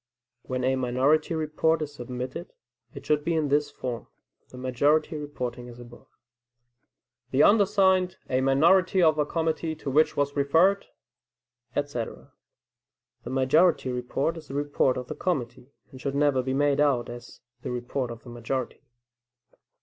[0.41, 2.53] When a minority report is submitted,
[2.95, 4.07] it should be in this form
[4.49, 6.07] (the majority reporting as above):
[7.29, 10.87] "The undersigned, a minority of a committee to which was referred,"
[11.75, 12.31] etc.
[13.25, 17.07] The majority report is the report of the committee, and should never be made out
[17.07, 18.81] as the report of the majority.